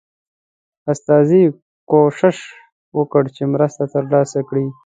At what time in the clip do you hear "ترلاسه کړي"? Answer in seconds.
3.93-4.65